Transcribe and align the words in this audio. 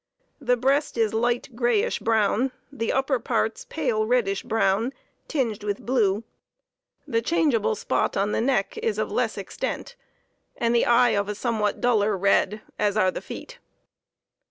The 0.39 0.57
breast 0.57 0.97
is 0.97 1.13
light 1.13 1.55
grayish 1.55 1.99
brown, 1.99 2.53
the 2.71 2.91
upper 2.91 3.19
parts 3.19 3.65
pale 3.69 4.03
reddish 4.03 4.41
brown, 4.41 4.93
tinged 5.27 5.63
with 5.63 5.85
blue. 5.85 6.23
The 7.07 7.21
changeable 7.21 7.75
spot 7.75 8.17
on 8.17 8.31
the 8.31 8.41
neck 8.41 8.79
is 8.79 8.97
of 8.97 9.11
less 9.11 9.37
extent, 9.37 9.95
and 10.57 10.73
the 10.73 10.87
eye 10.87 11.11
of 11.11 11.29
a 11.29 11.35
somewhat 11.35 11.81
duller 11.81 12.17
red, 12.17 12.61
as 12.79 12.97
are 12.97 13.11
the 13.11 13.21
feet. 13.21 13.59